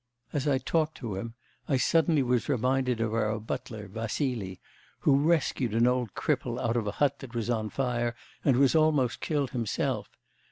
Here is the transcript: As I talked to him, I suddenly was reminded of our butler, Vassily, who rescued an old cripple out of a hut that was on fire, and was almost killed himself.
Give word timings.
As 0.33 0.47
I 0.47 0.57
talked 0.57 0.95
to 0.97 1.13
him, 1.15 1.35
I 1.69 1.77
suddenly 1.77 2.23
was 2.23 2.49
reminded 2.49 2.99
of 2.99 3.13
our 3.13 3.39
butler, 3.39 3.87
Vassily, 3.87 4.59
who 5.01 5.15
rescued 5.15 5.75
an 5.75 5.85
old 5.85 6.15
cripple 6.15 6.59
out 6.59 6.75
of 6.75 6.87
a 6.87 6.93
hut 6.93 7.19
that 7.19 7.35
was 7.35 7.51
on 7.51 7.69
fire, 7.69 8.15
and 8.43 8.57
was 8.57 8.73
almost 8.73 9.21
killed 9.21 9.51
himself. 9.51 10.09